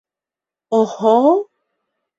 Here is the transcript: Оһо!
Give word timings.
Оһо! 0.79 1.15